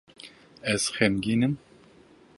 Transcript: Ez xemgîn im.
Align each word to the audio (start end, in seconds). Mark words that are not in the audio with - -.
Ez 0.71 0.81
xemgîn 0.95 1.41
im. 1.47 1.53